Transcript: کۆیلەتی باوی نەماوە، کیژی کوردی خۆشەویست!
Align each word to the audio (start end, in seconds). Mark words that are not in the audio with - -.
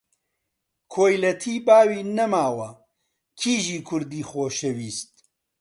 کۆیلەتی 0.93 1.55
باوی 1.67 2.01
نەماوە، 2.17 2.69
کیژی 3.39 3.79
کوردی 3.87 4.27
خۆشەویست! 4.29 5.11